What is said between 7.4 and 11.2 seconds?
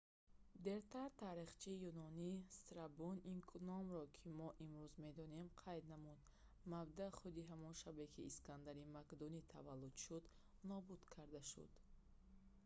ҳамон шабе ки искандари мақдунӣ таваллуд шуд нобуд